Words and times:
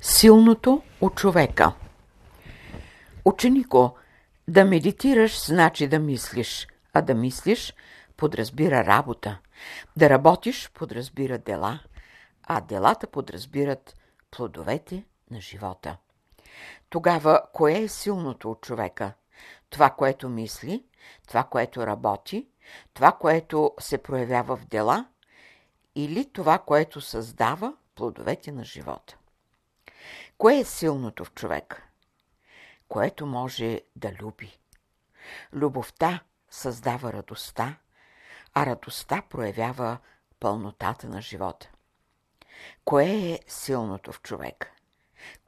Силното 0.00 0.82
от 1.00 1.14
човека 1.14 1.72
Ученико, 3.24 3.96
да 4.48 4.64
медитираш 4.64 5.46
значи 5.46 5.88
да 5.88 5.98
мислиш, 5.98 6.68
а 6.92 7.02
да 7.02 7.14
мислиш 7.14 7.74
подразбира 8.16 8.84
работа. 8.84 9.38
Да 9.96 10.10
работиш 10.10 10.70
подразбира 10.74 11.38
дела, 11.38 11.80
а 12.42 12.60
делата 12.60 13.06
подразбират 13.06 13.96
плодовете 14.30 15.04
на 15.30 15.40
живота. 15.40 15.96
Тогава, 16.90 17.42
кое 17.52 17.78
е 17.78 17.88
силното 17.88 18.50
от 18.50 18.60
човека? 18.60 19.12
Това, 19.70 19.90
което 19.90 20.28
мисли, 20.28 20.84
това, 21.28 21.44
което 21.44 21.86
работи, 21.86 22.48
това, 22.94 23.12
което 23.12 23.72
се 23.80 23.98
проявява 23.98 24.56
в 24.56 24.66
дела 24.66 25.06
или 25.94 26.32
това, 26.32 26.58
което 26.58 27.00
създава 27.00 27.74
плодовете 27.94 28.52
на 28.52 28.64
живота. 28.64 29.16
Кое 30.38 30.58
е 30.58 30.64
силното 30.64 31.24
в 31.24 31.32
човека? 31.32 31.82
Което 32.88 33.26
може 33.26 33.80
да 33.96 34.12
люби. 34.12 34.58
Любовта 35.52 36.20
създава 36.50 37.12
радостта, 37.12 37.76
а 38.54 38.66
радостта 38.66 39.22
проявява 39.28 39.98
пълнотата 40.40 41.08
на 41.08 41.22
живота. 41.22 41.70
Кое 42.84 43.04
е 43.06 43.40
силното 43.48 44.12
в 44.12 44.22
човека? 44.22 44.72